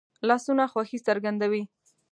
لاسونه 0.27 0.65
خوښي 0.71 0.99
څرګندوي 1.07 1.63